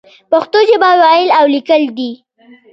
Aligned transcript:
پښتو 0.31 0.59
ژبه 0.69 0.89
ويل 1.01 1.27
او 1.39 1.45
ليکل 1.55 1.83
دې. 1.97 2.11